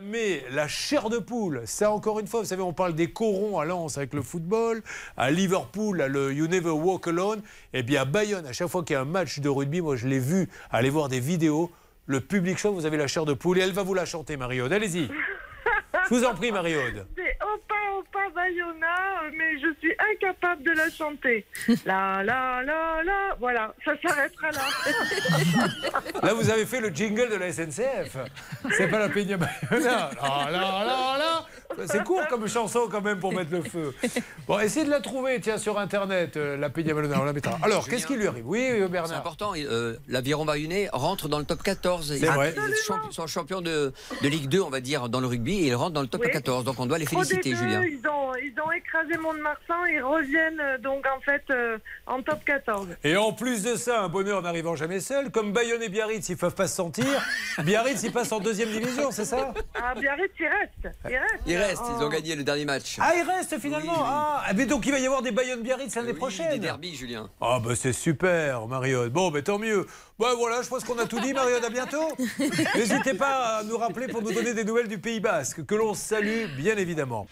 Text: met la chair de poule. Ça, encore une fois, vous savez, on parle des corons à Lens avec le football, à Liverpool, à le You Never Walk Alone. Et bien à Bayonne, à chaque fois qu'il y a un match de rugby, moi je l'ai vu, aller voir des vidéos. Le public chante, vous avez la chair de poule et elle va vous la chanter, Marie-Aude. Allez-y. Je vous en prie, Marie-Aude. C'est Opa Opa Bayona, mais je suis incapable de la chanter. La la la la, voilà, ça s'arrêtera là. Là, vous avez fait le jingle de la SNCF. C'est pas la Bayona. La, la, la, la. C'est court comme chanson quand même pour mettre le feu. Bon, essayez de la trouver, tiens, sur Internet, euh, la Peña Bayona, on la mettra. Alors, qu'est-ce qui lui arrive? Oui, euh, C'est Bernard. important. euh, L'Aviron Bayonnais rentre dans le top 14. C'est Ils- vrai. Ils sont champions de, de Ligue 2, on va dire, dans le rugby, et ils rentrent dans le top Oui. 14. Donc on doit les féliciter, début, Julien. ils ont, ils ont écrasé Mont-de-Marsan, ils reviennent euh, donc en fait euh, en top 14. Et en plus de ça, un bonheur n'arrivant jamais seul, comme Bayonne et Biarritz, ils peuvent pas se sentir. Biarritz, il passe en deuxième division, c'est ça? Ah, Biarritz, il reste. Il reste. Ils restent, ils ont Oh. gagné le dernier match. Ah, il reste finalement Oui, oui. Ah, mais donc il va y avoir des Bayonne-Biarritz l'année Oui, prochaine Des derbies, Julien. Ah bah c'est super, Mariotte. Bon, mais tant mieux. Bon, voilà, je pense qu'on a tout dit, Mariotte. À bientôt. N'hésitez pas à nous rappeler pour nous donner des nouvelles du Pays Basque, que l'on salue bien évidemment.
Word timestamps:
met 0.00 0.44
la 0.50 0.68
chair 0.68 1.08
de 1.08 1.18
poule. 1.18 1.62
Ça, 1.66 1.90
encore 1.90 2.20
une 2.20 2.26
fois, 2.26 2.40
vous 2.40 2.46
savez, 2.46 2.62
on 2.62 2.72
parle 2.72 2.94
des 2.94 3.10
corons 3.10 3.58
à 3.58 3.64
Lens 3.64 3.96
avec 3.96 4.14
le 4.14 4.22
football, 4.22 4.82
à 5.16 5.30
Liverpool, 5.30 6.00
à 6.00 6.08
le 6.08 6.32
You 6.32 6.46
Never 6.46 6.70
Walk 6.70 7.08
Alone. 7.08 7.42
Et 7.72 7.82
bien 7.82 8.02
à 8.02 8.04
Bayonne, 8.04 8.46
à 8.46 8.52
chaque 8.52 8.68
fois 8.68 8.82
qu'il 8.82 8.94
y 8.94 8.96
a 8.96 9.02
un 9.02 9.06
match 9.06 9.40
de 9.40 9.48
rugby, 9.48 9.80
moi 9.80 9.96
je 9.96 10.08
l'ai 10.08 10.18
vu, 10.18 10.48
aller 10.70 10.90
voir 10.90 11.08
des 11.08 11.20
vidéos. 11.20 11.70
Le 12.06 12.20
public 12.20 12.58
chante, 12.58 12.74
vous 12.74 12.86
avez 12.86 12.96
la 12.96 13.06
chair 13.06 13.24
de 13.24 13.32
poule 13.34 13.58
et 13.58 13.62
elle 13.62 13.72
va 13.72 13.82
vous 13.82 13.94
la 13.94 14.04
chanter, 14.04 14.36
Marie-Aude. 14.36 14.72
Allez-y. 14.72 15.08
Je 16.04 16.14
vous 16.14 16.24
en 16.24 16.34
prie, 16.34 16.52
Marie-Aude. 16.52 17.06
C'est 17.16 17.38
Opa 17.42 17.74
Opa 17.98 18.28
Bayona, 18.34 19.30
mais 19.32 19.58
je 19.58 19.72
suis 19.80 19.94
incapable 20.12 20.62
de 20.62 20.72
la 20.72 20.90
chanter. 20.90 21.46
La 21.86 22.22
la 22.22 22.62
la 22.62 23.02
la, 23.02 23.13
voilà, 23.54 23.74
ça 23.84 23.92
s'arrêtera 24.02 24.50
là. 24.50 24.62
Là, 26.22 26.34
vous 26.34 26.50
avez 26.50 26.66
fait 26.66 26.80
le 26.80 26.88
jingle 26.88 27.30
de 27.30 27.36
la 27.36 27.52
SNCF. 27.52 28.16
C'est 28.76 28.88
pas 28.88 28.98
la 28.98 29.08
Bayona. 29.08 29.48
La, 29.70 29.78
la, 29.78 30.10
la, 30.50 30.84
la. 30.84 31.03
C'est 31.86 32.04
court 32.04 32.26
comme 32.28 32.46
chanson 32.48 32.88
quand 32.90 33.00
même 33.00 33.18
pour 33.18 33.32
mettre 33.32 33.50
le 33.52 33.62
feu. 33.62 33.94
Bon, 34.46 34.58
essayez 34.60 34.84
de 34.84 34.90
la 34.90 35.00
trouver, 35.00 35.40
tiens, 35.40 35.56
sur 35.56 35.78
Internet, 35.78 36.36
euh, 36.36 36.56
la 36.58 36.68
Peña 36.68 36.92
Bayona, 36.92 37.18
on 37.20 37.24
la 37.24 37.32
mettra. 37.32 37.58
Alors, 37.62 37.88
qu'est-ce 37.88 38.06
qui 38.06 38.14
lui 38.14 38.26
arrive? 38.26 38.46
Oui, 38.46 38.60
euh, 38.70 38.82
C'est 38.84 38.88
Bernard. 38.92 39.18
important. 39.18 39.52
euh, 39.56 39.96
L'Aviron 40.06 40.44
Bayonnais 40.44 40.88
rentre 40.92 41.28
dans 41.28 41.38
le 41.38 41.44
top 41.46 41.62
14. 41.62 42.08
C'est 42.18 42.18
Ils- 42.18 42.26
vrai. 42.26 42.54
Ils 42.68 43.12
sont 43.14 43.26
champions 43.26 43.62
de, 43.62 43.92
de 44.22 44.28
Ligue 44.28 44.48
2, 44.48 44.60
on 44.60 44.68
va 44.68 44.80
dire, 44.80 45.08
dans 45.08 45.20
le 45.20 45.26
rugby, 45.26 45.60
et 45.64 45.68
ils 45.68 45.74
rentrent 45.74 45.92
dans 45.94 46.02
le 46.02 46.08
top 46.08 46.20
Oui. 46.24 46.30
14. 46.30 46.64
Donc 46.64 46.78
on 46.78 46.84
doit 46.86 46.98
les 46.98 47.06
féliciter, 47.06 47.40
début, 47.50 47.56
Julien. 47.56 47.82
ils 47.82 48.06
ont, 48.06 48.34
ils 48.36 48.52
ont 48.60 48.70
écrasé 48.72 49.16
Mont-de-Marsan, 49.16 49.86
ils 49.90 50.02
reviennent 50.02 50.60
euh, 50.60 50.78
donc 50.78 51.04
en 51.06 51.20
fait 51.20 51.42
euh, 51.50 51.78
en 52.06 52.20
top 52.22 52.44
14. 52.44 52.88
Et 53.02 53.16
en 53.16 53.32
plus 53.32 53.62
de 53.62 53.76
ça, 53.76 54.02
un 54.02 54.08
bonheur 54.08 54.42
n'arrivant 54.42 54.76
jamais 54.76 55.00
seul, 55.00 55.30
comme 55.30 55.52
Bayonne 55.52 55.82
et 55.82 55.88
Biarritz, 55.88 56.28
ils 56.28 56.36
peuvent 56.36 56.54
pas 56.54 56.66
se 56.66 56.76
sentir. 56.76 57.06
Biarritz, 57.62 58.02
il 58.02 58.12
passe 58.12 58.30
en 58.32 58.40
deuxième 58.40 58.68
division, 58.70 59.10
c'est 59.10 59.24
ça? 59.24 59.54
Ah, 59.74 59.94
Biarritz, 59.98 60.32
il 60.38 60.46
reste. 60.46 60.96
Il 61.08 61.16
reste. 61.16 61.42
Ils 61.46 61.56
restent, 61.56 61.73
ils 61.80 62.02
ont 62.02 62.06
Oh. 62.06 62.08
gagné 62.08 62.34
le 62.36 62.44
dernier 62.44 62.64
match. 62.64 62.96
Ah, 63.00 63.12
il 63.16 63.22
reste 63.22 63.58
finalement 63.58 63.92
Oui, 63.92 63.98
oui. 63.98 64.04
Ah, 64.06 64.52
mais 64.54 64.66
donc 64.66 64.84
il 64.86 64.92
va 64.92 64.98
y 64.98 65.06
avoir 65.06 65.22
des 65.22 65.30
Bayonne-Biarritz 65.32 65.94
l'année 65.94 66.12
Oui, 66.12 66.18
prochaine 66.18 66.50
Des 66.50 66.58
derbies, 66.58 66.94
Julien. 66.94 67.28
Ah 67.40 67.58
bah 67.64 67.74
c'est 67.74 67.92
super, 67.92 68.66
Mariotte. 68.66 69.12
Bon, 69.12 69.30
mais 69.30 69.42
tant 69.42 69.58
mieux. 69.58 69.86
Bon, 70.18 70.28
voilà, 70.36 70.62
je 70.62 70.68
pense 70.68 70.84
qu'on 70.84 70.98
a 70.98 71.06
tout 71.06 71.20
dit, 71.20 71.32
Mariotte. 71.32 71.64
À 71.64 71.70
bientôt. 71.70 72.08
N'hésitez 72.74 73.14
pas 73.14 73.58
à 73.58 73.62
nous 73.64 73.76
rappeler 73.78 74.08
pour 74.08 74.22
nous 74.22 74.32
donner 74.32 74.54
des 74.54 74.64
nouvelles 74.64 74.88
du 74.88 74.98
Pays 74.98 75.20
Basque, 75.20 75.64
que 75.66 75.74
l'on 75.74 75.94
salue 75.94 76.46
bien 76.56 76.76
évidemment. 76.76 77.26